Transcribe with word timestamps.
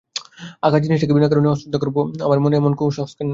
আকার 0.63 0.81
জিনিসটাকে 0.83 1.15
বিনা 1.15 1.27
কারণে 1.31 1.47
অশ্রদ্ধা 1.49 1.79
করব 1.83 1.95
আমার 2.25 2.39
মনে 2.43 2.55
এমন 2.57 2.73
কুসংস্কার 2.79 3.21
নেই। 3.21 3.29